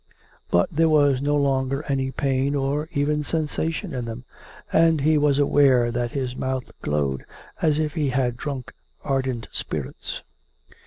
[0.49, 4.23] But there was no longer any pain or even sensation in them;
[4.73, 7.23] and he was aware that his mouth glowed
[7.61, 10.23] as if he had drunk ardent spirits.